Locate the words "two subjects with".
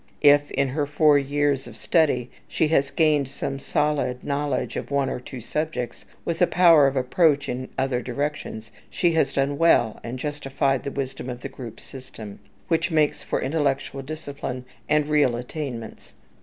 5.19-6.41